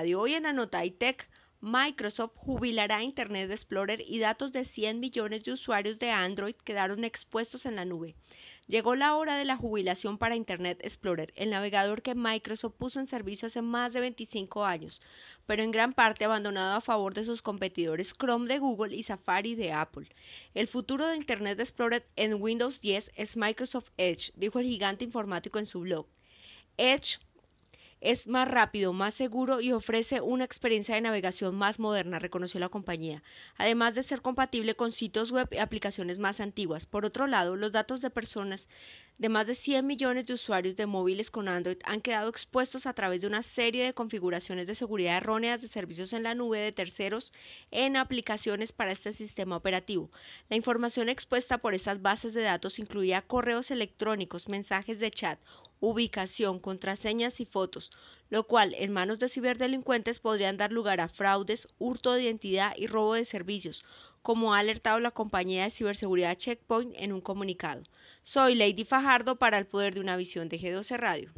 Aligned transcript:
Hoy 0.00 0.32
en 0.32 0.46
Anota 0.46 0.80
Tech, 0.98 1.28
Microsoft 1.60 2.32
jubilará 2.34 3.02
Internet 3.02 3.50
Explorer 3.50 4.00
y 4.00 4.18
datos 4.18 4.50
de 4.50 4.64
100 4.64 4.98
millones 4.98 5.44
de 5.44 5.52
usuarios 5.52 5.98
de 5.98 6.10
Android 6.10 6.54
quedaron 6.54 7.04
expuestos 7.04 7.66
en 7.66 7.76
la 7.76 7.84
nube. 7.84 8.14
Llegó 8.66 8.94
la 8.94 9.14
hora 9.14 9.36
de 9.36 9.44
la 9.44 9.58
jubilación 9.58 10.16
para 10.16 10.36
Internet 10.36 10.80
Explorer, 10.82 11.34
el 11.36 11.50
navegador 11.50 12.00
que 12.00 12.14
Microsoft 12.14 12.76
puso 12.78 12.98
en 12.98 13.08
servicio 13.08 13.48
hace 13.48 13.60
más 13.60 13.92
de 13.92 14.00
25 14.00 14.64
años, 14.64 15.02
pero 15.44 15.62
en 15.62 15.70
gran 15.70 15.92
parte 15.92 16.24
abandonado 16.24 16.76
a 16.76 16.80
favor 16.80 17.12
de 17.12 17.24
sus 17.24 17.42
competidores 17.42 18.14
Chrome 18.14 18.48
de 18.48 18.58
Google 18.58 18.96
y 18.96 19.02
Safari 19.02 19.54
de 19.54 19.72
Apple. 19.72 20.08
El 20.54 20.66
futuro 20.66 21.06
de 21.06 21.16
Internet 21.16 21.60
Explorer 21.60 22.06
en 22.16 22.40
Windows 22.40 22.80
10 22.80 23.12
es 23.16 23.36
Microsoft 23.36 23.90
Edge, 23.98 24.32
dijo 24.34 24.60
el 24.60 24.66
gigante 24.66 25.04
informático 25.04 25.58
en 25.58 25.66
su 25.66 25.80
blog. 25.80 26.06
Edge 26.78 27.18
es 28.00 28.26
más 28.26 28.48
rápido, 28.48 28.92
más 28.92 29.14
seguro 29.14 29.60
y 29.60 29.72
ofrece 29.72 30.20
una 30.20 30.44
experiencia 30.44 30.94
de 30.94 31.00
navegación 31.00 31.54
más 31.54 31.78
moderna, 31.78 32.18
reconoció 32.18 32.58
la 32.60 32.68
compañía, 32.68 33.22
además 33.56 33.94
de 33.94 34.02
ser 34.02 34.22
compatible 34.22 34.74
con 34.74 34.92
sitios 34.92 35.30
web 35.30 35.48
y 35.52 35.58
aplicaciones 35.58 36.18
más 36.18 36.40
antiguas. 36.40 36.86
Por 36.86 37.04
otro 37.04 37.26
lado, 37.26 37.56
los 37.56 37.72
datos 37.72 38.00
de 38.00 38.10
personas 38.10 38.66
de 39.20 39.28
más 39.28 39.46
de 39.46 39.54
100 39.54 39.86
millones 39.86 40.24
de 40.24 40.32
usuarios 40.32 40.76
de 40.76 40.86
móviles 40.86 41.30
con 41.30 41.46
Android 41.46 41.76
han 41.84 42.00
quedado 42.00 42.30
expuestos 42.30 42.86
a 42.86 42.94
través 42.94 43.20
de 43.20 43.26
una 43.26 43.42
serie 43.42 43.84
de 43.84 43.92
configuraciones 43.92 44.66
de 44.66 44.74
seguridad 44.74 45.18
erróneas 45.18 45.60
de 45.60 45.68
servicios 45.68 46.14
en 46.14 46.22
la 46.22 46.34
nube 46.34 46.58
de 46.58 46.72
terceros 46.72 47.30
en 47.70 47.98
aplicaciones 47.98 48.72
para 48.72 48.92
este 48.92 49.12
sistema 49.12 49.56
operativo. 49.56 50.10
La 50.48 50.56
información 50.56 51.10
expuesta 51.10 51.58
por 51.58 51.74
estas 51.74 52.00
bases 52.00 52.32
de 52.32 52.40
datos 52.40 52.78
incluía 52.78 53.20
correos 53.20 53.70
electrónicos, 53.70 54.48
mensajes 54.48 54.98
de 55.00 55.10
chat, 55.10 55.38
ubicación, 55.80 56.60
contraseñas 56.60 57.40
y 57.40 57.46
fotos, 57.46 57.90
lo 58.28 58.46
cual 58.46 58.74
en 58.78 58.92
manos 58.92 59.18
de 59.18 59.28
ciberdelincuentes 59.28 60.20
podrían 60.20 60.56
dar 60.56 60.72
lugar 60.72 61.00
a 61.00 61.08
fraudes, 61.08 61.68
hurto 61.78 62.12
de 62.12 62.22
identidad 62.22 62.74
y 62.76 62.86
robo 62.86 63.14
de 63.14 63.24
servicios, 63.24 63.82
como 64.22 64.54
ha 64.54 64.58
alertado 64.58 65.00
la 65.00 65.10
compañía 65.10 65.64
de 65.64 65.70
ciberseguridad 65.70 66.36
Checkpoint 66.36 66.94
en 66.96 67.12
un 67.12 67.20
comunicado. 67.20 67.82
Soy 68.22 68.54
Lady 68.54 68.84
Fajardo 68.84 69.36
para 69.36 69.58
el 69.58 69.66
poder 69.66 69.94
de 69.94 70.00
una 70.00 70.16
visión 70.16 70.48
de 70.48 70.60
G12 70.60 70.96
Radio. 70.96 71.32